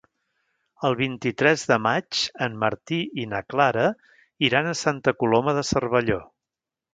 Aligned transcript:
El 0.87 0.95
vint-i-tres 1.01 1.65
de 1.71 1.77
maig 1.87 2.21
en 2.45 2.55
Martí 2.63 2.99
i 3.25 3.27
na 3.35 3.43
Clara 3.55 3.85
iran 4.49 4.71
a 4.71 4.75
Santa 4.81 5.15
Coloma 5.21 5.55
de 5.61 5.67
Cervelló. 5.75 6.19